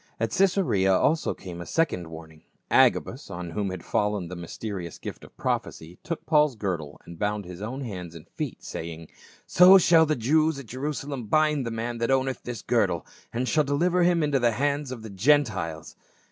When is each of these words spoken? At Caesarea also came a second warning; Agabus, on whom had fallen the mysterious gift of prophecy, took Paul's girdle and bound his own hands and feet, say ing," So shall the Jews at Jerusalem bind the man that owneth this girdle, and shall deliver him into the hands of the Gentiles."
At 0.19 0.31
Caesarea 0.31 0.95
also 0.95 1.35
came 1.35 1.61
a 1.61 1.65
second 1.67 2.07
warning; 2.07 2.41
Agabus, 2.71 3.29
on 3.29 3.51
whom 3.51 3.69
had 3.69 3.85
fallen 3.85 4.29
the 4.29 4.35
mysterious 4.35 4.97
gift 4.97 5.23
of 5.23 5.37
prophecy, 5.37 5.99
took 6.03 6.25
Paul's 6.25 6.55
girdle 6.55 6.99
and 7.05 7.19
bound 7.19 7.45
his 7.45 7.61
own 7.61 7.81
hands 7.81 8.15
and 8.15 8.27
feet, 8.29 8.63
say 8.63 8.89
ing," 8.91 9.09
So 9.45 9.77
shall 9.77 10.07
the 10.07 10.15
Jews 10.15 10.57
at 10.57 10.65
Jerusalem 10.65 11.25
bind 11.27 11.67
the 11.67 11.69
man 11.69 11.99
that 11.99 12.09
owneth 12.09 12.41
this 12.41 12.63
girdle, 12.63 13.05
and 13.31 13.47
shall 13.47 13.63
deliver 13.63 14.01
him 14.01 14.23
into 14.23 14.39
the 14.39 14.53
hands 14.53 14.91
of 14.91 15.03
the 15.03 15.11
Gentiles." 15.11 15.95